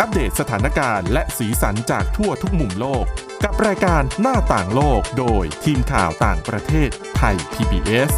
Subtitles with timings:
[0.00, 3.04] อัปเดตสถานการณ์และสีสันจากทั่วทุกมุมโลก
[3.44, 8.12] กับรายการหน้าต่างโลกโดยทีมข่าวต่างประเทศไทย PBS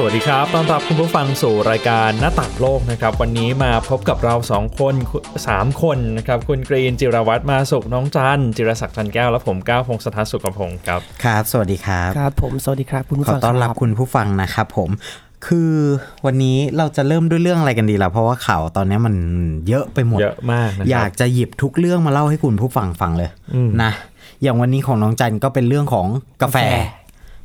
[0.00, 4.94] สวัสดีครับ ต้อนรับคุณผู้ฟังสู่รายการหน้าต่างโลกนะครับ วันนี้มาพบกับเรา 2 คน
[5.38, 14.90] 3 คนนะครับ คุณกรีนจิรวัตรมาสุขน้องจันจิรศักดิ์จันแก้ว และผมก้าวพงศธรสุขพงศ์ครับ ครับ สวัสดีครับ ครับผม สวัสดีครับ คุณผู้ขอฟังต้อนรับคุณผู้ฟังนะครับผม
[15.46, 15.72] คือ
[16.26, 19.14] วันนี้เราจะเริ่มด้วยเรื่องอะไรกันดีล่ะเพราะว่าข่าวตอนนี้มัน
[19.68, 23.90] เยอะไปหมดเยอะมากนะอคยารักบจะหยิบทุกเรื่องมาเล่าให้คุณผู้ฟังฟังเลยอืมนะ
[24.42, 26.06] อย่างวันนี้ของน้องจันก็เป็นเรื่องของ
[26.42, 26.58] กาแฟ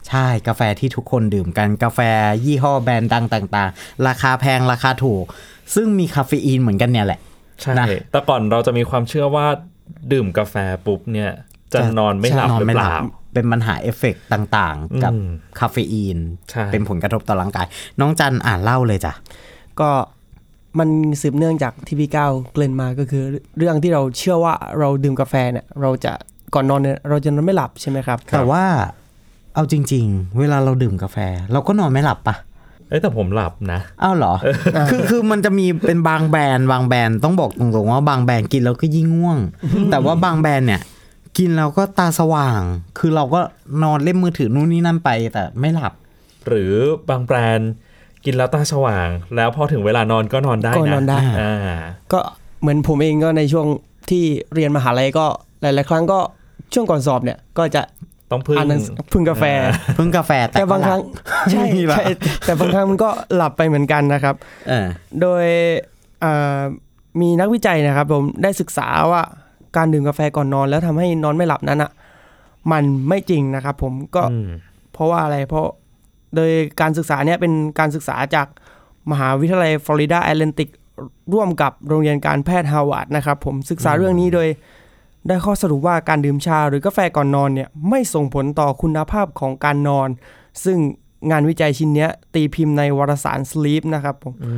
[0.09, 1.99] ใช่กาแฟที่ทุกคนดื่มกันกาแฟ
[2.45, 5.25] ยี่ห้อแบรนด์ดังต่าง ๆ ราคาแพงราคาถูก
[5.75, 7.20] ซึ่งมีคาเฟอีนเหมือนกันเนี่ยแหละ
[7.62, 9.45] ใช่นะแต่ก่อนเราจะมีความเชื่อว่า
[10.12, 11.31] ดื่มกาแฟปุ๊บเนี่ย
[11.73, 15.27] จะนอนไม่หลับจะนอนหรือไม่เปหลัล่าบ เป็นปัญหาเอฟเฟกต์ต่างๆ กับอืม
[15.59, 16.17] คาเฟอีน
[16.49, 17.65] ใช่เป็นผลกระทบต่อร่างกาย
[17.99, 19.13] น้องจันอ่านเล่าเลยจ้ะ
[19.79, 19.89] ก็
[20.79, 20.89] มัน
[21.21, 23.23] สืบเนื่องจากที่พี่ก้าวเกริ่นมาก็คือ
[23.57, 26.13] เรื่องที่เราเชื่อว่าเราดื่มกาแฟเนี่ยเราจะ
[26.53, 31.18] ก่อนนอนเนี่ยเราจะนอนไม่หลับใช่ไหมครับ แต่ว่เอาจริง ๆ เวลาเราดื่มกาแฟ
[31.51, 32.35] เราก็นอนไม่หลับปะ
[32.90, 34.34] เอ้ยแต่ผมหลับนะ อ้าวเหรอ
[34.90, 39.40] คือคือมันจะมีเป็นบางแบรนด์บางแบรนด์ต้องบอกตรงๆว่าบางแบรนด์กินแล้วก็ยิ่งง่วง
[39.91, 40.81] แต่ว่าบางแบรนด์เนี่ย
[41.37, 42.62] กินแล้วก็ตาสว่าง
[42.98, 43.41] คือเราก็
[43.84, 45.93] นอนเล่นมือถือนู่นนี่นั่นไปแต่ไม่หลับ
[46.48, 46.73] หรือ
[47.09, 47.71] บางแบรนด์
[48.25, 51.55] กินแล้วตาสว่าง แล้วพอถึงเวลานอนก็นอนได้นะก็นอนได้อ่า
[52.13, 52.20] ก็
[52.62, 53.67] เหมือนผมเองก็ในช่วง
[54.09, 55.25] ที่เรียนมหาลัยก็
[55.62, 56.20] หลาย ๆ ครั้งก็
[56.73, 57.81] ช่วงก่อนสอบเนี่ยก็จะ
[58.31, 59.45] ต้องพึ่งอ่านหนังสือพึ่งกาแฟ
[59.95, 61.07] เพิ่งกาแฟแต่แต่บางครั้งก็
[61.40, 62.05] หลัใช่มีปะใช่
[62.45, 64.35] แต่บางครั้งมันก็หลับไปเหมือนกันนะครับ
[64.69, 64.88] เออ
[65.22, 65.45] โดย
[66.22, 66.59] เอ่อ
[67.22, 69.23] มีนักวิจัยนะครับผมได้ศึกษาว่า
[69.78, 71.91] การดื่มกาแฟก่อนนอน แล้วทำให้นอนไม่หลับนั้นอะ
[72.72, 74.50] มันไม่จริงนะครับผมก็อืม
[74.94, 75.66] เพราะว่าอะไรเพราะ
[76.35, 78.47] โดยการศึกษาเนี่ยเป็นการศึกษาจาก
[79.12, 80.69] มหาวิทยาลัยฟลอริดาแอตแลนติก
[81.34, 84.47] ร่วมกับโรงเรียนการแพทย์ฮาวาดนะครับผมศึกษาเรื่องนี้โดย
[85.28, 90.09] ได้ข้อสรุปว่าการดื่มชาหรือกาแฟก่อนนอนเนี่ยไม่ส่งผลต่อคุณภาพของการนอน
[90.66, 90.78] ซึ่ง
[91.31, 94.53] งานวิจัยชิ้นเนี้ยตีพิมพ์ในวารสาร Sleep นะครับผมอื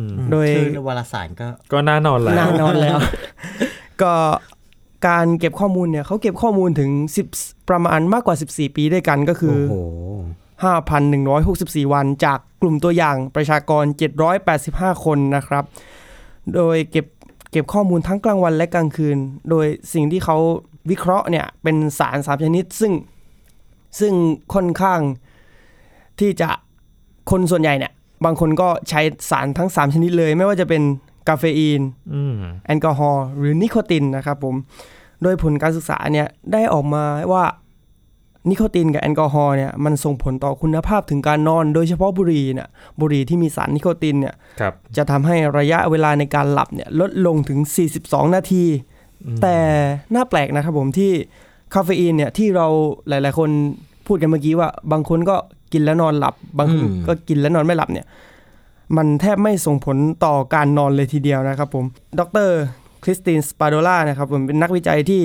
[0.00, 2.98] มโดยคือวารสารก็ก็น่านอนแล้วน่านอนแล้ว
[4.02, 4.12] ก็
[5.06, 6.90] การเก็บข้อมูลเนี่ยเขาเก็บข้อมูลถึง
[7.32, 9.76] 10 ประมาณมากกว่า 14 ปีด้วยกันก็คือโอ้โห
[11.06, 13.84] 5,164 วันจากกลุ่มตัวอย่างประชากร
[14.44, 15.64] 785 คนนะครับ
[16.54, 17.06] โดยเก็บ
[17.50, 19.16] เก็บข้อมูลทั้งกลางวันและกลางคืน
[19.50, 20.36] โดยสิ่งที่เขา
[20.90, 22.92] วิเคราะห์เนี่ยเป็นสารสามชนิดซึ่ง
[24.00, 24.12] ซึ่ง
[24.54, 25.00] ค่อนข้าง
[26.20, 26.48] ที่จะ
[27.30, 27.92] คนส่วนใหญ่เนี่ย
[28.24, 30.82] บางคนก็ใช้สารทั้ง 3 ชนิดเลย ไม่ว่าจะเป็น
[31.28, 31.80] กาเฟอีน
[32.14, 32.34] อืม
[32.66, 34.54] แอลกอฮอล์หรือนิโคตินนะครับผม
[35.22, 37.44] โดยผลการศึกษาเนี่ยได้ออกมาว่า
[38.50, 42.68] นิโคตินกับแอลกอฮอล์เนี่ยมันส่งผลต่อคุณภาพถึงการนอน โดยเฉพาะบุหรี่เนี่ย
[43.00, 47.58] บุหรี่ที่มีสารนิโคตินเนี่ยครับจะทำให้ระยะเวลาในการหลับเนี่ยลดลงถึง
[47.98, 48.64] 42 นาที
[49.42, 49.56] แต่
[50.14, 51.12] น่าแปลกนะครับผมที่
[51.74, 52.66] คาเฟอีนเนี่ยที่เรา
[53.08, 53.50] หลาย ๆ คน
[54.06, 55.36] พูดกันเมื่อกี้ว่า บางคนก็
[55.72, 58.06] กินแล้วนอนหลับบางคนอืมก็กินแล้วนอนไม่หลับเนี่ย
[58.96, 61.84] มันแทบไม่ส่งผลต่อการนอนเลยทีเดียวนะครับผม
[62.18, 62.50] ดร
[63.02, 65.22] คริสตินสปาโดล่านะครับผมเป็นนักวิจัยที่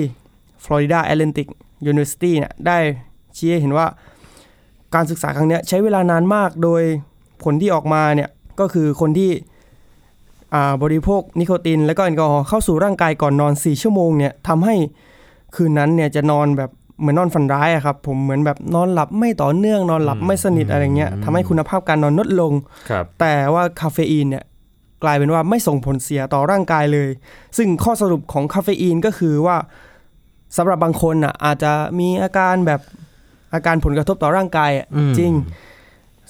[0.64, 1.48] Florida Atlantic
[1.90, 2.78] University เนี่ยได้
[3.36, 3.86] ชี้ให้เห็นว่า
[4.94, 6.82] การศึกษาครั้งนี้ใช้เวลานานมากโดย
[7.42, 8.30] ผลที่ออกมาเนี่ย
[8.60, 9.30] ก็คือคนที่
[10.82, 14.74] บริโภคนิโคติน และก็แอลกอฮอล์เข้าสู่ร่างกายก่อนนอน 4 ชั่วโมงเนี่ยทำให้
[15.54, 16.70] คืนนั้นเนี่ยจะนอนแบบ
[17.02, 22.52] เหมือนนอนฝันร้ายอะครับผมเหมือนแบบนอนหลับไม่ต่อเนื่องนอนหลับไม่สนิทอะไรเงี้ยทำให้คุณภาพการนอนลดลง
[22.90, 24.44] ครับแต่ว่าคาเฟอีนเนี่ย
[25.02, 27.08] กลายเป็นว่าไม่ส่งผลเสียต่อร่างกายเลย
[27.56, 29.56] ซึ่งข้อสรุปของคาเฟอีนก็คือว่า
[30.56, 32.80] สำหรับบางคนอะอาจจะมีอาการแบบ
[33.54, 35.32] อาการผลกระทบต่อร่างกายอะอืมจริง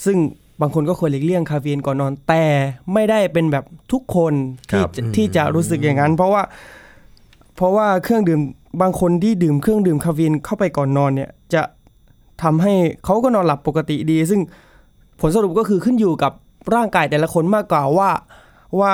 [0.05, 0.19] ซึ่ง
[0.61, 2.45] บางคนก็ควรหลีกเลี่ยงคาเฟอีนก่อนนอนแต่
[2.93, 4.33] ไม่ได้เป็นแบบทุกคน
[4.71, 6.51] ที่ครับจะที่จะรู้สึกอย่างนั้น เพราะว่าเพ
[7.63, 8.41] ราะว่าเครื่องดื่ม
[8.83, 11.63] บางคนที่ดื่มเครื่องดื่มคาเฟอีนเข้าไปก่อนนอนเนี่ยจะ
[12.43, 12.75] ทำให้
[13.05, 14.41] เขาก็นอนหลับปกติดี ซึ่ง
[15.21, 16.33] ผลสรุปก็คือขึ้นอยู่กับ
[16.75, 18.11] ร่างกายแต่ละคนมากกว่าว่า
[18.81, 18.93] ว่า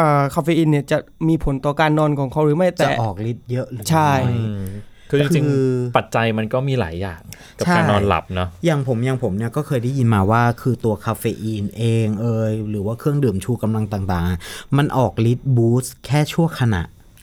[0.00, 0.98] อ่าคาเฟอีนเนี่ยจะ
[1.28, 4.64] มีผลต่อการนอนของเขาหรือไม่จะแต่ออกฤทธิ์เยอะหรือใช่น้อยอืม
[5.10, 7.20] คือจริงคือๆปัจจัยมันก็มีหลายอย่าง
[7.58, 16.82] กับใช่การนอนหลับเนาะอย่างผมอย่างผมเนี่ยก็เคยได้ยินมาว่าคือตัวคาเฟอีนเองเอยหรือว่าเครื่องดื่มชูกำลังต่างๆ มันออกฤทธิ์บูสต์แค่ชั่วขณะ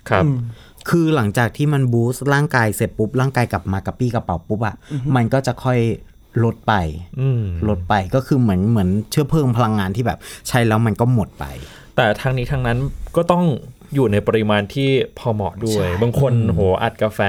[0.10, 0.26] ครับ
[0.90, 4.76] คือหลังจากที่มันบูสต์ร่างกายเสร็จปุ๊บ ร่างกายกลับมากระปี้กระเป๋าปุ๊บอะ
[5.16, 5.80] มันก็จะค่อย
[6.44, 6.74] ลดไป
[7.20, 11.46] อืมลดไปก็คือเหมือนเหมือนเชื้อเพลิงพลังงานที่แบบ ใช้แล้วมันก็หมดไป
[11.96, 12.78] แต่ทางนี้ทางนั้น
[13.16, 13.44] ก็ต้อง
[13.94, 17.20] อยู่ในปริมาณที่พอเหมาะด้วย บางคนโหอัดกาแฟ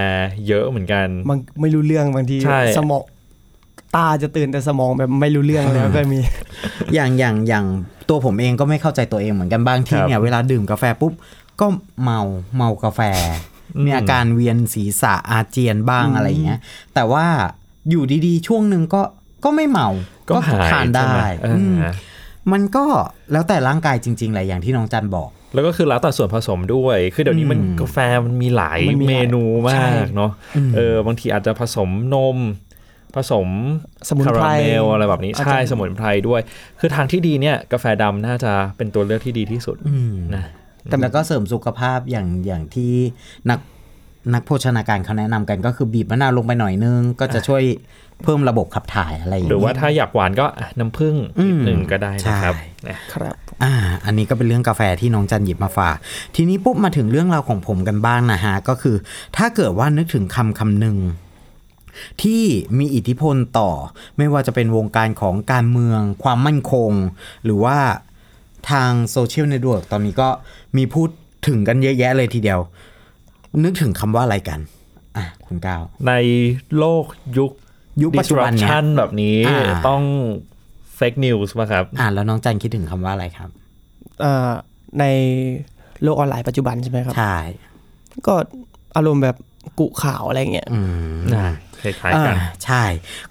[0.48, 3.02] เยอะเหมือนกันบางไม่รู้เรื่องบางทีใช่สมอง
[3.96, 6.18] ตาจะตื่นแต่สมองแบบไม่รู้เรื่องแล้วก็มี
[6.94, 7.64] อย่างอย่างอย่าง
[8.08, 11.12] ตัวผมเองก็ไม่เข้าใจตัวเองเหมือนกันบางทีครับเนี่ยเวลาดื่มกาแฟปุ๊บ
[11.60, 11.66] ก็
[12.02, 12.20] เมา
[12.56, 13.00] เมากาแฟ
[13.76, 16.60] อืมมีอาการเวียนศีรษะอาเจียนบ้างอะไรอย่างเงี้ย
[16.94, 17.26] แต่ว่า
[17.90, 19.02] อยู่ดีๆ ช่วงหนึ่งก็
[19.44, 19.88] ก็ไม่เมา
[20.28, 21.80] ก็หายทานได้ใช่ไหมเอออือม
[22.52, 22.84] มันก็
[23.32, 32.36] แล้วแต่ร่างกายจริงๆแหละอย่างที่น้องจันบอก แล้วก็คือแล้วแต่ส่วนผสมด้วย คือเดี๋ยวนี้มันอืมกาแฟมันมีหลายมันมีหลายเมนูมาใช่กเนาะอืมเออบางทีอาจจะผสมนม
[33.16, 33.48] ผสม
[34.08, 36.40] สมุนคาไพรราเมลอะไรแบบนี้อาจจะใช่สมุนไพรด้วย
[36.80, 40.44] คือทางที่ดีเนี่ยกาแฟดำน่าจะเป็นตัวเลือกที่ดีที่สุดอืมนะ
[40.88, 42.92] แต่แล้วก็เสริมสุขภาพอย่างอย่างที่
[43.50, 43.60] นัก
[44.34, 47.62] นักโภชนาการเขาแนะนำกันก็คือบีบมะนาวลงไปหน่อยนึง ก็จะช่วย
[48.22, 53.72] เพิ่มระบบขับถ่ายอะไรอย่างหรือว่าเงี้ยถ้าอยากหวานก็อะน้ำผึ้งนิดหนึ่งก็ได้นะครับใช่นะครับอ่า
[54.04, 55.96] อันนี้ก็เป็นเรื่องกาแฟที่น้องจันหยิบมาฝาก
[56.34, 58.96] ทีนี้ปุ๊บมาถึงเรื่องราวของผมกันบ้างนะฮะ ก็คือ
[59.36, 60.98] ถ้าเกิดว่านึกถึงคำคำหนึ่ง
[62.22, 62.42] ที่
[62.78, 63.70] มีอิทธิพลต่อ
[64.16, 66.90] ไม่ว่าจะเป็นวงการของการเมือง ความมั่นคง
[67.44, 67.78] หรือว่า
[68.70, 70.28] ทาง social network ตอนนี้ก็
[70.76, 71.08] มีพูด
[71.48, 72.60] ถึงกันเยอะแยะเลยทีเดียว
[73.64, 74.60] นึกถึงคำว่าอะไรกัน
[75.16, 76.12] อะคุณก้าวใน
[76.78, 77.04] โลก
[77.38, 77.50] ยุค
[78.02, 80.02] ยุคปัจจุบันเนี่ย disruption แบบนี้อ่าต้อง
[80.98, 83.50] fake news ป่ะครับ อะแล้วน้องจันคิดถึงคำว่าอะไรครับ
[84.20, 84.50] เอ่อ
[85.00, 85.04] ใน
[86.02, 87.36] โลกออนไลน์ปัจจุบันใช่ไหมครับ ใช่
[88.26, 88.34] ก็
[88.96, 89.36] อารมณ์แบบ
[89.78, 90.80] กุข่าวอะไรเงี้ยอื
[91.14, 92.82] มนะคล้ายๆกันอ่าใช่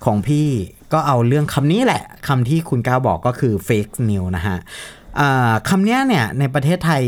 [0.06, 0.48] ของพี่
[0.94, 4.64] ก็เอาเรื่องคำนี้แหละคำที่คุณก้าวบอกก็คือ fake news นะฮะอ่า
[5.70, 7.04] คำเนี้ยเนี่ยในประเทศไทย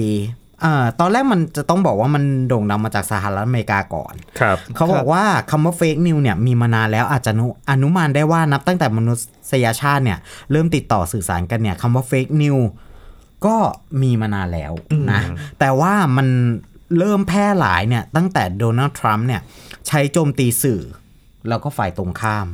[0.63, 9.13] อ่าตอนแรกมันจะต้องบอกว่ามันโด่งดังมาจากสหรัฐอเมริกาก่อน ครับเขาบอกว่าคำว่า fake news เนี่ยมีมานานแล้วอาจจะนุอนุมานได้ว่านับตั้งแต่มนุ
[9.51, 10.19] ษยชาติเนี่ย
[10.51, 12.65] เริ่มติดต่อสื่อสารกันเนี่ยคำว่า fake news
[13.45, 13.55] ก็
[14.01, 14.73] มีมานานแล้ว
[15.11, 15.21] นะ
[15.59, 16.27] แต่ว่ามัน
[16.97, 19.41] เริ่มแพร่หลายเนี่ยตั้งแต่โดนัลด์ทรัมป์เนี่ย
[19.87, 20.81] ใช้โจมตีสื่อ
[21.49, 22.47] แล้วก็ฝ่ายตรงข้าม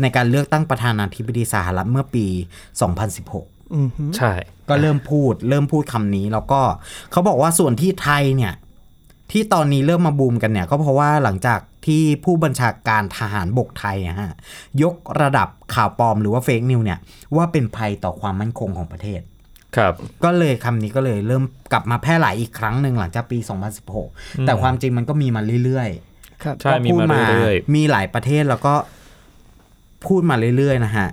[0.00, 3.55] ในการเลือกตั้งประธานาธิบดีสหรัฐเมื่อปี 2016อืมฮึ
[4.16, 4.32] ใช่
[4.68, 6.60] ก็เริ่มพูด เริ่มพูดคำนี้แล้วก็
[7.12, 8.54] เขาบอกว่าส่วนที่ไทยเนี่ย
[9.32, 14.32] ที่ตอนนี้เริ่มมาบูมกันเนี่ย ก็เพราะว่าหลังจากที่ผู้บัญชาการทหารบกไทยอะฮะ
[14.82, 16.98] ยกระดับข่าวปลอมหรือว่าเฟกนิวเนี่ย
[17.36, 19.20] ว่าเป็นภัยต่อความมั่นคงของประเทศ
[19.76, 19.92] ครับ
[20.24, 23.38] ก็เลยคำนี้ก็เลยเริ่มกลับมาแพร่หลายอีกครั้งหนึ่งหลังจากปี
[23.92, 28.74] 2016 แต่ความจริงมันก็มีมาเรื่อยๆครับใช่มีมาเรื่อยมีหลายประเทศแล้วก็
[30.06, 31.08] พูดมาเรื่อยๆนะฮะ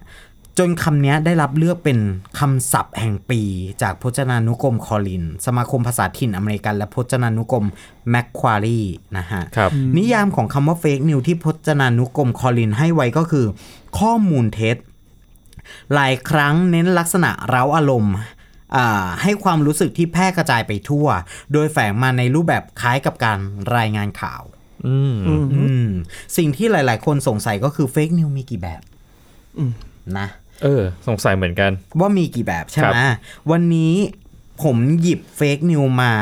[0.60, 2.00] จนคำนี้ได้รับเลือกเป็น
[2.40, 3.42] คำศัพท์แห่งปี
[3.82, 7.66] จากพจนานุกรมคอลิน สมาคมภาษาถิ่นอเมริกัน และพจนานุกรม
[8.10, 8.82] แมคควารี
[9.18, 13.46] นะฮะครับนิยามของคำว่าเฟกนิวที่พจนานุกรมคอลินให้ไว้ก็คือ
[14.00, 14.78] ข้อมูลเท็จ
[15.94, 18.16] หลายครั้งเน้นลักษณะเร้าอารมณ์
[18.76, 21.08] อ่าให้ความรู้สึกที่แพร่กระจายไปทั่ว
[21.54, 23.40] โดยแฝงมาในรูปแบบคล้ายกับการ
[23.78, 24.44] รายงานข่าว
[24.88, 25.90] อืมอืมฮึอืม
[26.38, 28.82] สิ่งที่หลาย ๆ คนสงสัยก็คือเฟกนิวมีกี่แบบ
[29.58, 29.72] อืม
[30.18, 30.28] นะ
[30.64, 33.14] เออ สงสัยเหมือนกัน ว่ามีกี่แบบใช่ไหมครับ
[33.52, 33.94] วันนี้
[34.64, 36.14] ผมหยิบเฟกนิวมา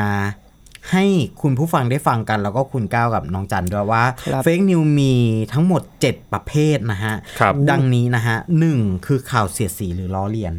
[0.92, 1.04] ให้
[1.42, 5.14] คุณผู้ฟังได้ฟังกัน แล้วก็คุณก้าวกับน้องจันด้วยว่าครับเฟกนิวมี
[5.52, 10.54] ทั้งหมด 7 ประเภทนะฮะครับดังนี้นะฮะหนึ่งคือข่าวเสียดสีหรือล้อเลียน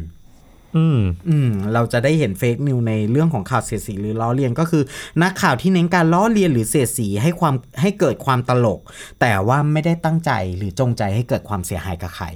[0.76, 4.82] อืมอืม เราจะได้เห็นเฟกนิวในเรื่องของข่าวเสียดสีหรือล้อเลียนก็คือ
[5.22, 8.80] นักข่าวที่เน้นการล้อเลียนหรือเสียดสีให้ความให้เกิดความตลก
[9.20, 12.26] แต่ว่าไม่ได้ตั้งใจหรือจงใจให้เกิดความเสียหายกับใคร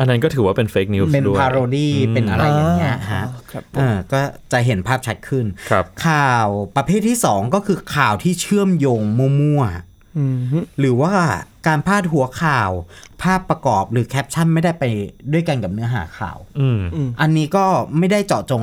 [0.00, 4.20] อันนั้นก็ถือว่าเป็น fake news เป็นด้วยพาโรดี้เป็นอะไรอย่างเงี้ยฮะครับผมเออก็
[4.52, 9.62] จะเห็นภาพชัดขึ้นครับข่าวประเภทที่ 2 ก็คือข่าวที่เชื่อมโยงมั่ว
[10.18, 11.14] อืมฮึๆหรือว่า
[11.66, 12.70] การพาดหัวข่าว
[13.22, 14.84] ภาพประกอบหรือแคปชั่นไม่ได้ไป
[15.32, 16.80] ด้วยกันกับเนื้อหาข่าวอืม
[17.20, 17.64] อันนี้ก็
[17.98, 18.62] ไม่ได้เจาะจง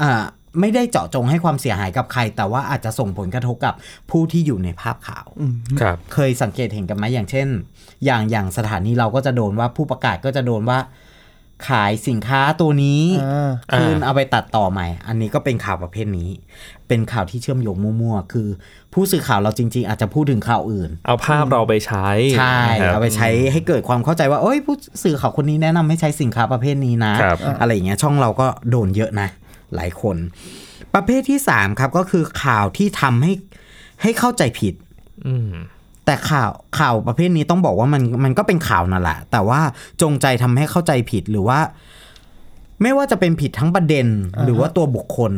[0.00, 0.24] อ่า
[0.60, 3.74] ไม่ได้เจาะจงให้ความเสียหายกับใคร แต่ว่าอาจจะส่งผลกระทบกับ
[4.10, 5.26] ผู้ที่อยู่ในภาพข่าว
[5.80, 7.48] ครับ เคยสังเกตเห็นกันไหมอย่างเช่น
[8.04, 10.78] อย่างอย่างสถานีเราก็จะโดนว่าผู้ประกาศก็จะโดนว่า
[11.68, 16.30] ขายสินค้าตัวนี้อ่าคืนอ่าเอาไปตัดต่อใหม่ อันนี้ก็เป็นข่าวประเภทนี้
[16.88, 18.48] เป็นข่าวที่เชื่อมโยงมั่วๆคือ
[18.92, 29.28] ผู้สื่อข่าวเราจริง ๆ อาจจะพูดถึงข่าวอื่น เอาภาพเราไปใช้ใช่นะครับเอาไปใช้ให้เกิดความเข้าใจว่าเอ้ยผู้สื่อข่าวคนนี้แนะนำให้ใช้สินค้าประเภทนี้นะครับอะไรอย่างเงี้ยช่องเราก็โดนเยอะนะ
[29.74, 30.16] หลายคน
[30.94, 33.32] ประเภทที่สามครับก็คือข่าวที่ทำให้
[34.02, 34.74] ให้เข้าใจผิด
[35.26, 35.52] อืม
[36.04, 39.60] แต่ข่าวข่าวประเภทนี้ต้องบอกว่ามันมันก็เป็นข่าวนั่นแหละ แต่ว่า
[40.02, 41.58] จงใจทำให้เข้าใจผิดหรือว่า
[42.82, 44.06] ไม่ว่าจะเป็นผิดทั้งประเด็น
[44.44, 45.32] หรือว่าตัวบุคคล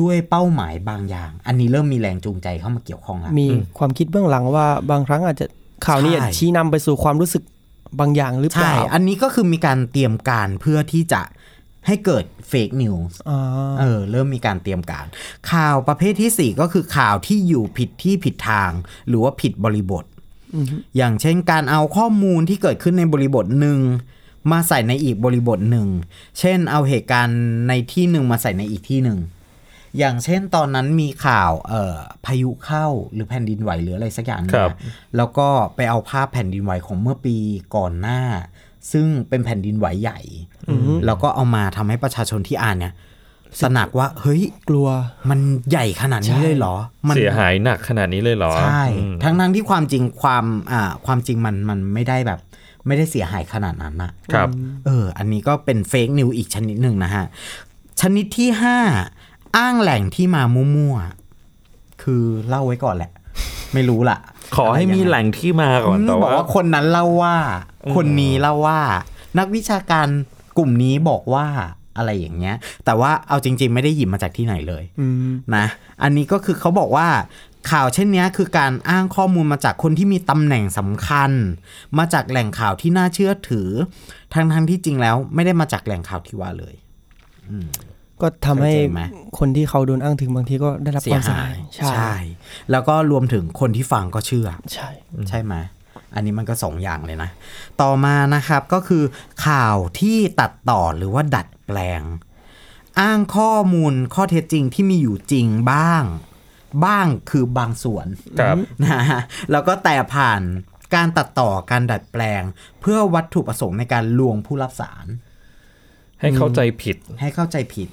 [0.00, 3.46] ด้วยเป้าหมายบางอย่าง อันนี้เริ่มมีแรงจูงใจเข้ามาเกี่ยวข้องแล้วมี
[3.78, 5.46] ความคิดเบื้องหลังว่าบางครั้งอาจจะ
[5.86, 7.42] ข่าวนี้ใช่อาจชี้นำไปสู่ความรู้สึก
[8.00, 11.22] บางอย่างหรือเปใช่ล่าอันนี้ก็คือมีการเตรียมการเพื่อที่จะ
[11.86, 13.40] ให้เกิดเฟกนิวส์อ่า
[13.80, 15.06] เออเริ่มมีการเตรียมการ
[15.50, 18.70] ข่าวประเภทที่สี่ก็คือข่าวที่อยู่ผิดที่ผิดทาง
[19.08, 20.04] หรือว่าผิดบริบท
[20.96, 23.78] อย่างเช่นการเอาข้อมูลที่เกิดขึ้นในบริบทหนึ่ง
[24.52, 25.88] มาใส่ในอีกบริบทหนึ่ง
[26.38, 29.18] เช่นเอาเหตุการณ์ในที่หนึ่งมาใส่ในอีกที่หนึ่ง
[29.98, 37.36] อย่างเช่นตอนนั้นมีข่าวเอ่อพายุเข้าหรือแผ่นดินไหวหรืออะไรสักอย่างหนึงครับนะแล้วก็ไปเอาภาพแผ่นดินไหวของเมื่อปี
[37.76, 38.20] ก่อนหน้า
[38.92, 40.18] ซึ่งเป็นแผ่นดินไหวใหญ่
[41.06, 42.94] แล้วก็เอามาทำให้ประชาชนที่อ่านเนี่ย
[43.62, 44.88] สนักว่าเฮ้ยกลัว
[45.30, 46.74] มันใหญ่ขนาดนี้เลยเหรอ
[47.08, 52.40] มันเสียหายหนักขนาดนี้เลยเหรอใช่อืมทั้งทั้งๆที่ความจริงความอ่าความจริงมันมันไม่ได้แบบ
[52.86, 54.48] ไม่ได้เสียหายขนาดนั้นนะครับ
[54.86, 57.24] เออ อันนี้ก็เป็นเฟกนิวอีกชนิดหนึ่งนะฮะ
[58.00, 58.78] ชนิดที่ห้า
[59.56, 60.42] อ้างแหล่งที่มา
[60.76, 63.12] มั่วๆคือเล่าไว้ก่อนแหละ
[63.74, 64.18] ไม่รู้ล่ะ
[64.56, 68.80] ขอให้มีแหล่งที่มาก่อนอืมแต่บอกว่าว่าคนนั้นเล่าว่าอืม คนนี้เล่าว่า
[69.38, 70.08] นักวิชาการ
[70.58, 71.46] กลุ่มนี้บอกว่า
[71.96, 75.66] อะไรอย่างเงี้ย แต่ว่าเอาจริง ๆ ไม่ได้หยิบมาจากที่ไหนเลยอืมนะ
[76.02, 77.08] อันนี้ก็คือเขาบอกว่า
[77.70, 81.30] ข่าวเช่นเนี้ยคือการอ้างข้อมูลมาจากคนที่มีตำแหน่งสำคัญ
[81.98, 83.68] มาจากแหล่งข่าวที่น่าเชื่อถือ
[84.34, 86.74] ทั้งทั้งๆที่จริงแล้ว ไม่ได้มาจากแหล่งข่าวที่ว่าเลย
[88.20, 89.02] ก็ทำให้เข้าใจไหม
[89.38, 92.14] คนที่เขาโดนอ้างถึงบางทีก็ได้รับเสีคยวามเสียหาหายยใช่
[92.70, 94.88] แล้วก็รวมถึงคนที่ฟังก็เชื่อ ใช่
[95.28, 95.54] ใช่ไหม
[96.14, 97.30] อันนี้มันก็สองอย่างเลยนะ
[97.80, 99.04] ต่อมานะครับก็คือ
[99.46, 102.02] ข่าวที่ตัดต่อหรือว่าดัดแปลง
[103.00, 106.04] อ้างข้อมูลข้อเท็จจริงที่มีอยู่จริงบ้าง
[106.84, 108.06] บ้างคือบางส่วน
[108.40, 110.42] ครับนะฮะแล้วก็แต่ผ่าน
[110.94, 112.42] การตัดต่อการดัดแปลง
[112.80, 115.06] เพื่อวัตถุประสงค์ในการลวงผู้รับสาร
[116.20, 117.88] ให้เข้าใจผิด ให้เข้าใจผิด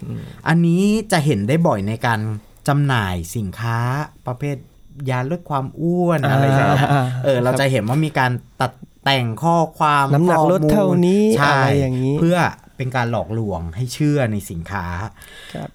[0.48, 2.20] อันนี้จะเห็นได้บ่อยในการ
[2.68, 3.80] จำหน่ายสินค้า
[4.28, 4.58] ประเภท
[5.10, 8.72] ยาลดความอ้วนอะไรอย่างเงี้ยอ่าเออเราจะเห็นว่ามีการตัด
[9.04, 12.38] แต่งข้อความน้ำหนักลดเท่านี้ใช่อะไรอย่างนี้ เพื่อ
[12.78, 14.86] เป็นการหลอกลวงให้เชื่อในสินค้า
[15.54, 15.70] ครับ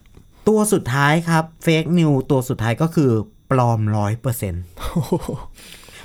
[0.48, 3.10] ตัวสุดท้ายครับเฟกนิวตัวสุดท้ายก็คือ
[3.50, 4.64] ปลอมร้อยเปอร์เซ็นต์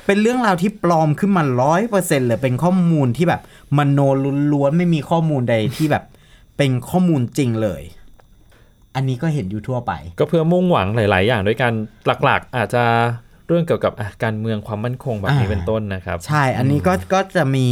[0.05, 3.41] เป็นเรื่องราวที่ปลอมขึ้นมาร้อยเปอร์เซ็นต์เลยเป็นข้อมูลที่แบบ
[3.77, 3.99] มโน
[4.53, 6.03] ล้วนๆไม่มีข้อมูลใดที่แบบ
[6.57, 7.81] เป็นข้อมูลจริงเลย
[8.97, 11.71] อันนี้ก็เห็นอยู่ทั่วไป ก็เพื่อมุ่งหวังหลาย ๆ อย่างด้วยกัน
[12.25, 12.83] หลัก ๆ อาจจะ
[13.47, 17.67] เรื่องเกี่ยวกับอะการเมืองความมั่นคงแบบนี้อ่าเป็นต้นนะครับ ใช่อันนี้ก็ก็จะมี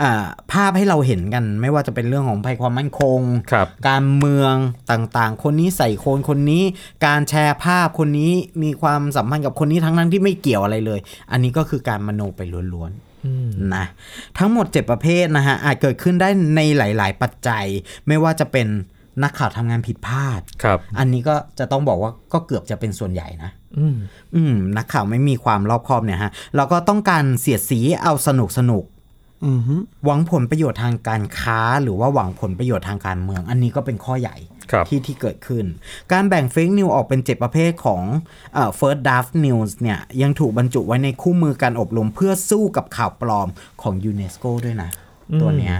[0.00, 3.20] อ่าภาพให้เราเห็นกันไม่ว่าจะเป็นเรื่องของภัยความมั่นคง
[3.52, 4.54] ครับการเมือง
[4.90, 6.62] ต่างๆ คนนี้ใส่โคนคนนี้
[7.06, 8.32] การแชร์ภาพคนนี้
[8.62, 11.00] มีความสัมพันธ์กับคนนี้ทั้งนั้นที่ไม่เกี่ยวอะไรเลย
[11.32, 12.40] อันนี้ก็คือการมโนไป
[12.74, 13.84] ล้วนๆนะ
[14.38, 17.64] ทั้งหมด 7 ประเภทนะฮะอาจเกิดขึ้นได้ในหลาย ๆ ปัจจัย
[18.06, 18.68] ไม่ว่าจะเป็น
[19.22, 23.96] นักข่าวทำงานผิดพลาดครับ อันนี้ก็จะต้องบอกว่าก็เกือบจะเป็นส่วนใหญ่นะอืม
[24.34, 28.84] อืมนักข่าวไม่มีความรอบคอบเนี่ยฮะแล้วก็ต้องการเสียดสีเอาสนุกสนุก
[29.46, 29.74] อือฮึ
[30.04, 34.36] หวังผลประโยชน์ทางการค้า หรือว่าหวังผลประโยชน์ทางการเมือง อันนี้ก็เป็นข้อใหญ่
[34.70, 35.64] ครับที่ที่เกิดขึ้น
[36.12, 38.02] การแบ่งเฟกนิวออกเป็น7ประเภทของ
[38.54, 43.48] เอ่อ first draft news เนี่ยยังถูกบรรจุไว้ในคู่มือการอบรมเพื่อสู้กับข่าวปลอม
[43.82, 44.90] ของยูเนสโกด้วยนะ
[45.40, 45.76] ตัวเนี้ย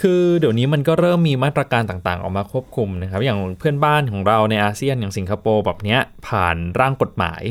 [0.00, 7.42] คือเดี๋ยวนี้มันก็เริ่มมีมาตรการต่างๆ ออกมาควบคุมนะครับ อย่างเพื่อนบ้านของเราในอาเซียนอย่างสิงคโปร์แบบเนี้ย ผ่านร่างกฎหมาย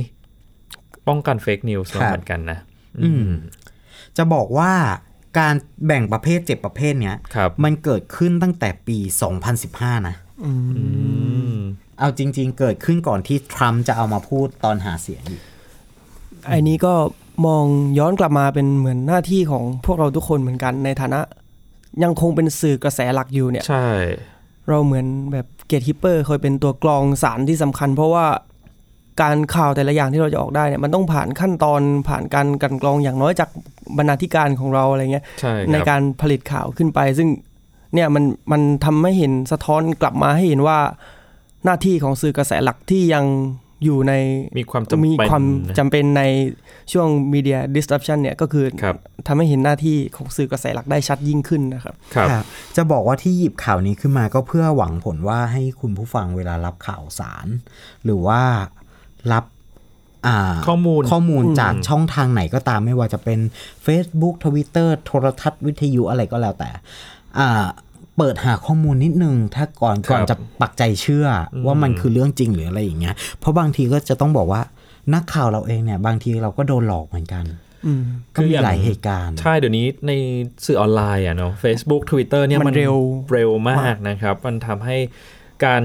[1.07, 2.59] ป้องกันเฟกนิวส์ครับเหมือนกันนะ
[3.03, 3.29] อืม
[4.17, 4.71] จะบอกว่า
[5.39, 8.97] การแบ่งประเภท7ประเภทเนี้ยครับมันเกิดขึ้นตั้งแต่ปี
[9.53, 10.51] 2015 นะอื
[11.53, 11.55] ม
[11.99, 15.41] เอาจริง ๆ เกิดขึ้นก่อนที่ทรัมป์จะเอามาพูดตอนหาเสียงอีก
[16.47, 16.93] ไอ้นี้ก็
[17.45, 17.65] มอง
[17.99, 21.19] ย้อนกลับมาเป็นเหมือนหน้าที่ของพวกเราทุกคนเหมือนกันในฐานะ
[22.03, 23.87] ยังคงเป็นสื่อกระแสหลักอยู่เนี่ย ใช่
[24.69, 28.25] เราเหมือนแบบ gatekeeper เคยเป็นตัวกรองสารที่สำคัญ เพราะว่า
[29.21, 33.49] การข่าวแต่ละอย่างที่เราจะออกได้เนี่ยมันต้องผ่านขั้นตอนผ่านการกลั่นกรองอย่างน้อยจาก
[33.97, 37.29] บรรณาธิการของเราอะไรเงี้ยใช่ในครับการผลิตข่าวขึ้นไป ซึ่ง
[37.93, 40.79] เนี่ยมันมันทำให้เห็นสะท้อนกลับมาให้เห็นว่า
[41.65, 43.25] หน้าที่ของสื่อกระแสหลักที่ยัง
[43.83, 44.13] อยู่ใน
[44.57, 46.21] มีความจำมีเป็นความนะจำเป็นใน
[46.91, 48.95] ช่วง media disruption เนี่ยก็คือครับ
[49.27, 57.47] ทำให้เห็นหน้าที่ของสื่อกระแสหลักได้ชัดยิ่งขึ้นนะครับครับครับ จะบอกว่าที่หยิบข่าวนี้ขึ้นมาก็เพื่อหวังผลว่าให้คุณผู้ฟังเวลารับข่าวสาร
[58.03, 58.41] หรือว่า
[59.31, 59.45] รับ
[60.27, 63.39] อ่าข้อมูลข้อมูลอืมจากช่องทางไหนก็ตามไม่ว่าจะเป็น
[63.85, 66.69] Facebook Twitter โทรทัศน์วิทยุอะไรก็แล้วแต่
[67.39, 67.65] อ่า
[68.17, 74.61] เปิดหาข้อมูลนิดนึง ถ้าก่อนก่อนจะปักใจเชื่ออว่ามันคือเรื่องจริงหรืออะไรอย่างเงี้ย เพราะบางทีก็จะต้องบอกว่า
[75.13, 77.45] นักข่าวเราเองเนี่ย บางทีเราก็โดนหลอกเหมือนกัน
[77.85, 78.03] อืม
[78.35, 80.11] ก็มีหลายเหตุการณ์ ใช่เดี๋ยวนี้ใน
[80.65, 82.95] สื่อออนไลน์อะเนาะ Facebook Twitter เนี่ยมันมันเร็ว
[83.31, 84.97] เร็วมากนะครับ มันทำให้
[85.65, 85.83] การ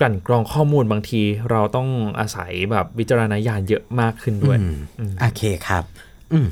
[0.00, 1.88] กลั่นกรองข้อมูลบางที เราต้อง
[2.20, 5.84] อาศัยแบบวิจารณญาณเยอะมากขึ้นด้วยอืมโอเคครับ
[6.32, 6.46] อืม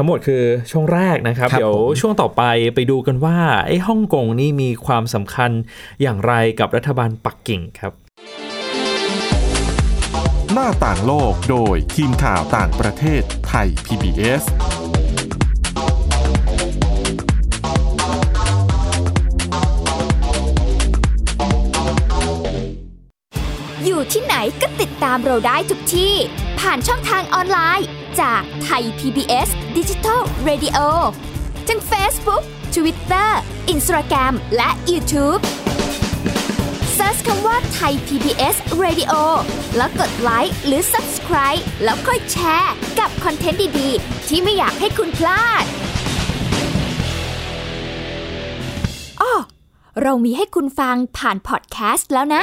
[0.00, 2.42] ทั้งหมดคือช่วงแรกนะครับรบเดี๋ยวช่วงต่อไป
[2.74, 5.50] ไปดูกันว่าไอ้ฮ่องกงนี่มีความสำคัญ
[6.02, 7.92] อย่างไรกับรัฐบาลปักกิ่งครับ
[10.52, 14.42] หน้าต่างโลกโดยทีมข่าวต่างประเทศไทย PBS
[23.84, 26.14] อยู่ที่ไหนก็ติดตามเราได้ทุกที่
[26.60, 27.88] ผ่านช่องทางออนไลน์
[28.20, 30.78] จากไทย PBS Digital Radio
[31.68, 32.42] ทั้ง Facebook
[32.74, 33.30] Twitter
[33.72, 35.40] Instagram และ YouTube
[36.96, 39.12] Search คำว่าไทย PBS Radio
[39.76, 45.64] แล้วกดไลค์หรือ Subscribe แล้วค่อยแชร์ กับคอนเทนต์ดี ๆ ที่ไม่อยากให้คุณพลาด
[49.20, 49.32] อ้อ
[50.02, 52.42] เรามีให้คุณฟังผ่านพอดแคสต์แล้วนะ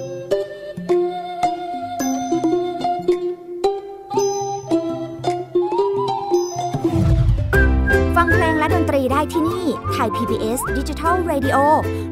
[10.01, 11.57] ไทย PBS Digital Radio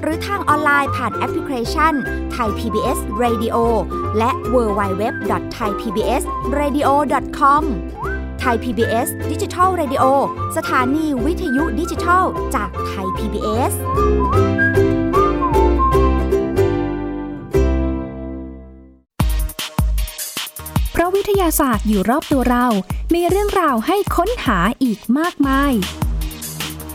[0.01, 1.93] หรือทางออนไลน์ผ่านแอปพลิเคชัน
[2.31, 3.55] ไทย PBS Radio
[4.17, 5.03] และ w w w
[5.55, 6.23] t h a i PBS
[6.59, 6.89] Radio
[7.39, 7.63] com
[8.39, 10.03] ไทย PBS Digital Radio
[10.57, 12.23] สถานีวิทยุดิจิทัล
[12.55, 13.73] จากไทย PBS
[20.91, 22.65] เพราะวิทยาศาสตร์อยู่รอบตัวเรา
[23.13, 25.73] มีเรื่องราวให้ค้นหาอีกมากมาย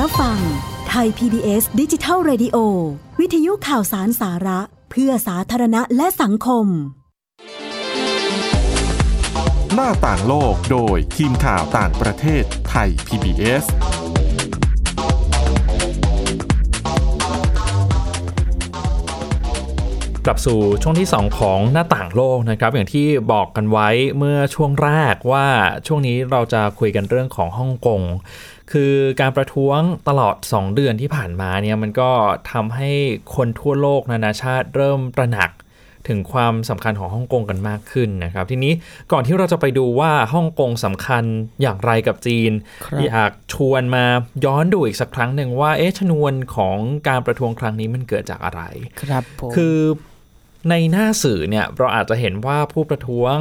[0.00, 0.40] รับฟัง
[0.88, 2.56] ไทย PBS ดิจิทัล Radio
[3.20, 6.66] วิทยุข่าวสารสาระ เพื่อสาธารณะและสังคม
[9.74, 13.64] หน้าต่างโลกโดยทีมข่าวต่างประเทศไทย PBS
[20.26, 25.46] กลับสู่ช่วงที่ 2 ของหน้าต่างโลกนะครับ อย่างที่บอกกันไว้เมื่อช่วงแรกว่า
[25.86, 28.00] ช่วงนี้เราจะคุยกันเรื่องของฮ่องกง
[28.72, 32.10] คือการประท้วงตลอด 2 เดือนที่ผ่านมาเนี่ยมันก็
[32.52, 32.90] ทำให้
[33.36, 35.50] คนทั่วโลกนานาชาติเริ่มตระหนัก
[36.08, 38.72] ถึงความสำคัญของฮ่องกงกันมากขึ้นนะครับ ทีนี้
[39.12, 41.24] ก่อนที่เราจะไปดูว่าฮ่องกงสำคัญ
[41.62, 42.52] อย่างไรกับจีน
[42.86, 44.04] ครับอยากชวนมา
[44.44, 46.76] ย้อนดูอีกสักครั้งหนึ่งว่าเอ๊ะชนวนของ
[47.08, 48.62] การประท้วงครั้งนี้มันเกิดจากอะไร
[49.02, 49.78] ครับผมคือ
[50.70, 53.36] ในหน้าสื่อเนี่ยเราอาจจะเห็นว่าผู้ประท้วง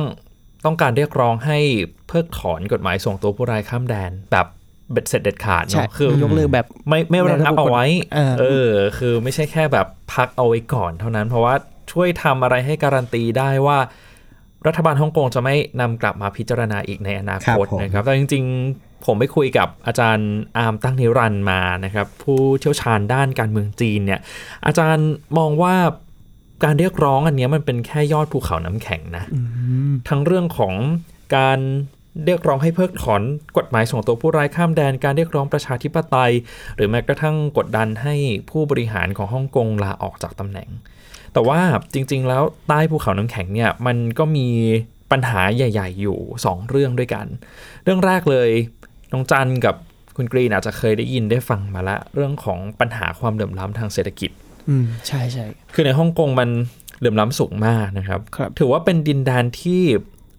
[0.65, 1.59] ต้องการเรียกร้องให้
[2.07, 4.47] เพิกถอนกฎหมายส่งตัวผู้ร้ายข้ามแดนแบบ
[4.91, 11.55] เบ็ดเสร็จเด็ดขาดใช่เนาะคือยกเลิกแบบไม่ไม่ระงับเอาไว้เออเออ คือไม่ใช่แค่แบบพักเอาไว้ก่อนเท่านั้น เพราะว่า
[11.91, 13.77] ช่วยทำอะไรให้การันตีได้ว่า
[14.67, 18.43] รัฐบาลฮ่องกงจะไม่นำกลับมาพิจารณาอีกในอนาคตครับผมนะครับแต่จริง
[18.75, 24.19] ๆ ผมไปคุยกับอาจารย์อาร์มตั้งนิรันดร์มานะครับ ผู้เชี่ยวชาญด้านการเมืองจีนเนี่ย
[24.65, 25.75] อาจารย์มองว่า
[26.63, 29.25] การเรียกร้องอันเนี้ยมันเป็นแค่ยอดภูเขาน้ำแข็งนะ
[30.09, 30.73] ทั้งเรื่องของ
[31.35, 31.59] การ
[32.25, 33.21] เรียกร้องให้เพิกถอน
[33.57, 36.33] กฎหมายส่งตัวผู้ร้ายข้ามแดนการเรียกร้องประชาธิปไตย
[36.75, 38.15] หรือแม้กระทั่งกดดันให้
[38.49, 40.69] ผู้บริหารของฮ่องกงลาออกจากตำแหน่ง
[41.33, 41.59] แต่ว่า
[41.93, 44.47] จริง ๆ แล้วใต้ภูเขาน้ำแข็งเนี่ยมันก็มี
[45.11, 47.25] ปัญหาใหญ่ ๆ อยู่ 2 เรื่องด้วยกัน
[47.83, 48.49] เรื่องแรกเลย
[49.11, 49.75] น้องจันกับ
[50.15, 54.31] คุณกรีนอาจจะเคยได้ยินได้ฟังมาละ เรื่องของปัญหาความเหลื่อมล้ำทางเศรษฐกิจ
[54.69, 56.49] อืมใช่ใช่คือในฮ่องกงมัน
[56.99, 59.83] เหลื่อมล้ำสูงมากนะครับครับถือว่าเป็นดินแดนที่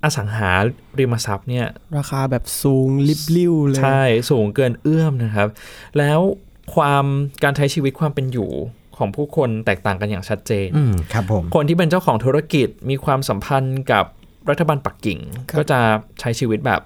[0.05, 0.51] อสังหา
[0.99, 1.67] ริมทรัพย์เนี่ย
[1.99, 5.49] ราคาแบบสูงลิบลิ่วเลย ใช่ สูงเกินเอื้อมนะครับ
[5.99, 6.21] แล้ว
[6.75, 7.05] ความ
[7.43, 8.51] การใช้ชีวิตความเป็นอยู่
[8.97, 14.05] ของผู้คนแตกต่างกันอย่างชัดเจนอืมครับผมคนที่เป็นเจ้าของธุรกิจมีความสัมพันธ์กับ
[14.51, 15.19] รัฐบาลปักกิ่ง
[15.51, 15.81] ครับก็จะ
[16.21, 16.81] ใช้ชีวิตแบบ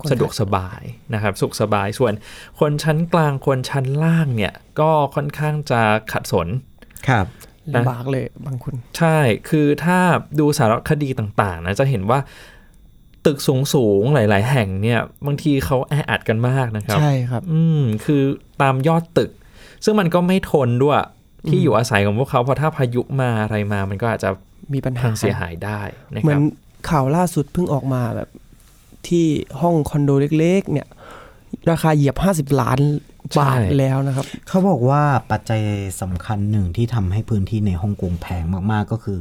[0.00, 0.82] คนไทยสะดวกสบาย
[1.14, 2.12] นะครับ สุขสบายส่วน
[2.60, 5.80] คนชั้นกลางคนชั้นล่างเนี่ย ก็ค่อนข้างจะ
[6.12, 6.48] ขัดสน
[7.08, 9.98] ครับนะ ลำบากเลยบางคน ใช่คือถ้า
[10.38, 12.18] ดูสารคดีต่างๆ นะจะเห็นว่า
[13.26, 13.38] ตึก
[13.74, 18.22] สูงๆหลาย ๆ แห่งเนี่ย บางทีเขาแออัดกันมากนะครับ ใช่ครับ อืมคือ
[18.62, 19.30] ตามยอดตึก
[19.84, 20.96] ซึ่งมันก็ไม่ทนด้วย
[21.48, 24.30] ที่อยู่อาศัยของพวกเขาเพราะถ้าพายุมาอะไรมา มันก็อาจจะ
[24.72, 25.80] มีปัญหาพังเสียหายได้
[26.12, 26.44] นะเหมืคอรันบ
[26.90, 28.28] ข่าวล่าสุดเพิ่งออกมาแบบ
[29.08, 29.26] ที่
[29.60, 30.88] ห้องคอนโดเล็ก ๆ เนี่ย
[31.70, 32.16] ราคาเหยียบ
[32.52, 32.78] 50ล้าน
[33.38, 35.60] บาทใช่แล้วนะครับ เขาบอกว่าปัจจัย
[36.02, 39.18] สำคัญหนึ่งที่ทำให้พื้นที่ในฮ่องกงแพงมากๆก็คือ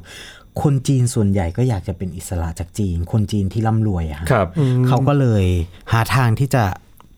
[0.61, 4.47] คนจีนส่วนใหญ่ก็อยากจะเป็นอิสระจากจีน คนจีนที่ร่ำรวยอะฮะครับ
[4.87, 5.45] เขาก็เลย
[5.91, 6.63] หาทางที่จะ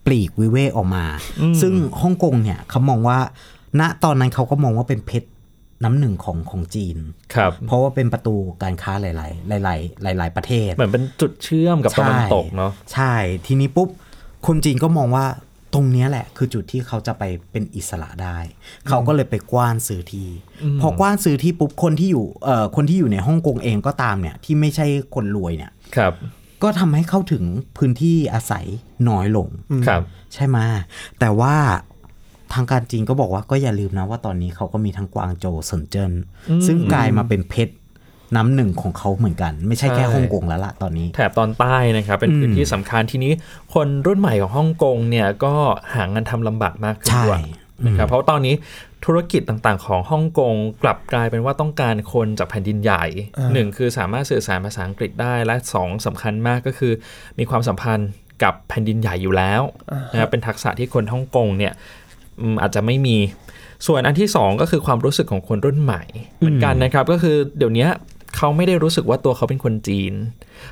[0.05, 1.05] ปลีกวิเวกออกมา
[1.61, 3.19] ซึ่งฮ่องกงเนี่ยเขามองว่า
[3.79, 5.27] ณตอนนั้นเขาก็มองว่าเป็นเพชร
[5.83, 6.97] น้ำหนึ่งของของจีน
[7.35, 9.67] ครับเพราะว่าเป็นประตูการค้าหลาย ๆ ห
[10.07, 13.13] ลาย ๆ หลาย ๆ ประเทศ เหมือนเป็นจุดเชื่อมกับตะวันตกเนาะใช่
[13.45, 13.89] ทีนี้ปุ๊บ
[14.47, 15.25] คนจีนก็มองว่า
[15.75, 18.37] ตรงเนี้ยแหละคือจุดที่เขาจะไปเป็นอิสระได้
[18.87, 20.29] เขาก็เลยไปกว้านซื้อที่
[20.81, 24.85] พอกว้านซื้อที่ปุ๊บคนที่อยู่เอ่อคนที่อยู่ในฮ่องกงเองก็ตามเนี่ยที่ไม่ใช่
[25.15, 26.13] คนรวยเนี่ยครับ
[26.63, 27.43] ก็ทำให้เข้าถึง
[27.77, 28.65] พื้นที่อาศัย
[29.09, 29.47] น้อยลง
[29.87, 30.01] ครับ
[30.33, 30.57] ใช่ไหม
[31.19, 31.55] แต่ว่า
[32.53, 36.11] ทางการจีนก็บอกว่าก็อย่าลืมนะว่าตอนนี้เขาก็มีทั้งกวางโจวเซินเจิ้น
[36.65, 37.73] ซึ่งกลายมาเป็นเพชร
[38.35, 43.31] น้ำหนึ่งของเขาเหมือนกัน ไม่ใช่แค่ใช่ฮ่องกงแล้วล่ะตอนนี้ แถบตอนใต้นะครับเป็นอืมพื้นที่สำคัญทีนี้
[43.73, 45.53] คนรุ่นใหม่ของฮ่องกงเนี่ยก็
[45.93, 47.41] หางานทำลำบากมากขึ้นใช่ด้วย
[47.85, 48.55] นะครับเพราะตอนนี้
[49.05, 53.05] ธุรกิจต่างๆ ของฮ่องกงกลับกลายเป็นว่าต้องการคนจากแผ่นดินใหญ่
[53.53, 56.93] หนึ่งคือสามารถสื่อสารภาษาอังกฤษได้และสองสำคัญมากก็คือ
[57.39, 58.09] มีความสัมพันธ์
[58.43, 59.61] กับแผ่นดินใหญ่อยู่แล้ว
[60.11, 61.73] นะครับเป็นทักษะที่คนฮ่องกงเนี่ย
[62.39, 63.17] อืมอาจจะไม่มี
[63.87, 66.03] ส่วนอันที่สองก็คือความรู้สึกของคนรุ่นใหม่
[66.39, 67.87] เหมือนกันนะครับก็คือเดี๋ยวนี้
[68.37, 70.13] เขาไม่ได้รู้สึกว่าตัวเขาเป็นคนจีน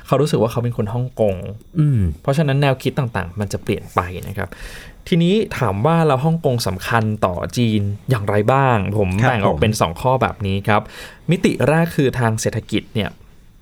[0.06, 1.36] เขารู้สึกว่าเขาเป็นคนฮ่องกง
[1.78, 4.48] อืมเพราะฉะนั้นแนวคิดต่างๆ มันจะเปลี่ยนไปนะครับ
[5.08, 10.82] ทีนี้ถามว่าเราฮ่องกงสำคัญต่อจีนอย่างไรบ้าง ผมครับแบ่งออกผมเป็น 2 ข้อแบบนี้ครับ
[11.30, 13.10] มิติแรกคือทางเศรษฐกิจเนี่ย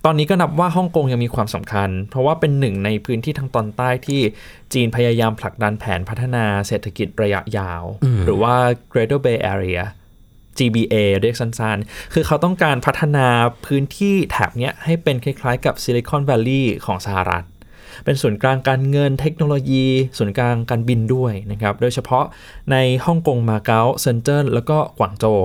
[0.06, 4.20] ตอนนี้ก็นับว่าฮ่องกงยังมีความสำคัญ เพราะว่าเป็นหนึ่งในพื้นที่ทางตอนใต้ที่
[4.72, 7.82] จีนพยายามผลักดันแผนพัฒนาเศรษฐกิจระยะยาว
[8.24, 8.54] หรือว่า
[8.92, 9.80] Greater Bay Area
[10.58, 13.26] GBA เรียกสั้นๆ คือเขาต้องการพัฒนา
[13.66, 17.44] พื้นที่แถบเนี้ยให้เป็นคล้ายๆกับ Silicon Valley ของสหรัฐ
[18.04, 19.86] เป็นศูนย์กลางการเงินเทคโนโลยี
[20.18, 22.24] ศูนย์กลางการบินด้วยนะครับ โดยเฉพาะ
[22.72, 25.38] ในฮ่องกง มาเก๊า เซินเจิ้น แล้วก็กวางโจว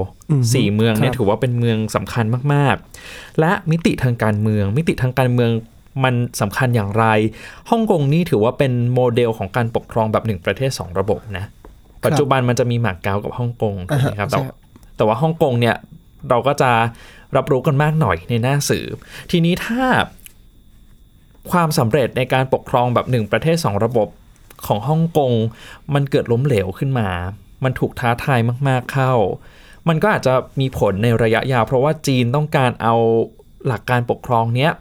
[0.54, 5.52] สี่เมืองเนี่ยครับถือว่าเป็นเมืองสำคัญมากๆ และมิติทางการเมือง มิติทางการเมือง
[6.04, 7.06] มันสำคัญอย่างไร
[7.70, 11.46] ฮ่องกงนี่ถือว่าเป็นโมเดลของการปกครองแบบหนึ่งประเทศสองระบบนะ
[12.06, 14.30] ปัจจุบันมันจะมีหมากเก๊ากับฮ่องกงถูกไหมครับ
[14.98, 15.76] แต่ใช่ครับแต่ว่าฮ่องกงเนี่ย
[16.30, 16.72] เราก็จะ
[17.36, 18.86] รับรู้กันมากหน่อยในหน้าสื่อ
[19.32, 19.84] ทีนี้ถ้า
[21.52, 24.08] ความสำเร็จในการปกครองแบบหนึ่งประเทศสองระบบ
[24.66, 25.32] ของฮ่องกง
[25.94, 27.10] มันเกิดล้มเหลวขึ้นมา
[27.64, 29.14] มันถูกท้าทายมากๆเข้า
[29.88, 32.96] มันก็อาจจะมีผลในระยะยาว เพราะว่าจีนต้องการเอา
[33.68, 34.72] หลักการปกครองเนี้ย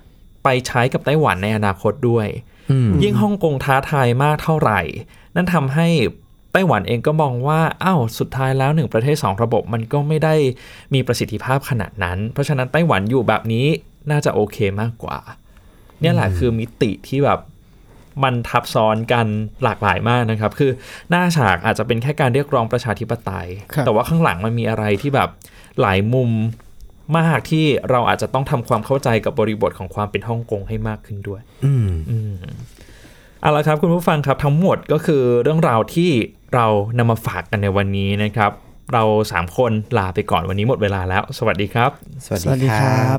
[0.44, 2.26] ไปใช้กับไต้หวันในอนาคตด้วย
[2.70, 4.80] อืมยิ่งฮ่องกงท้าทายมากเท่าไหร่
[5.34, 5.88] นั่นทำให้
[6.56, 10.34] ไต้หวันเองก็มองว่าอ้าวสุดท้ายแล้วหนึ่งประเทศสองระบบมันก็ไม่ได้
[10.94, 13.66] มีประสิทธิภาพขนาดนั้น เพราะฉะนั้นไต้หวันอยู่แบบนี้
[14.10, 15.18] น่าจะโอเคมากกว่า
[16.00, 17.40] เนี่ยแหละคือมิติที่แบบ
[18.24, 19.26] มันทับซ้อนกัน
[19.64, 20.70] หลากหลายมากนะครับ คือ
[21.10, 25.28] หน้าฉากอาจจะเป็นแค่การเรียกร้องประชาธิปไตยครับแต่ว่าข้างหลังมันมีอะไรที่แบบ
[25.80, 26.30] หลายมุม
[27.18, 32.34] มากที่เราอาจจะต้องทำความเข้าใจกับบริบทของความเป็นฮ่องกงให้มากขึ้นด้วย อืมอืม
[33.40, 36.10] เอาละครับคุณผู้ฟังครับทั้งหมดก็คือเรื่องราวที่
[36.54, 36.66] เรา
[36.98, 38.50] นำมาฝากกันในวันนี้นะครับ
[38.92, 41.90] เราสามคนลาไปก่อนวันนี้หมดเวลาแล้ว สวัสดีครับ
[42.24, 43.18] สวัสสวัสดีดีคครัรับ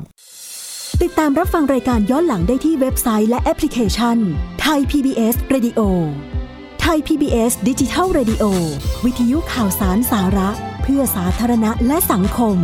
[1.02, 4.16] ติดตามรับฟังรายการย้อนหลังได้ที่เว็บไซต์และแอปพลิเคชัน
[4.60, 5.80] ไทย PBS Radio
[6.80, 8.44] ไทย PBS ดิจิทัล Radio
[9.04, 10.50] วิทยุข่าวสารสาระ
[10.82, 12.56] เพื่อสาธารณะและสังคม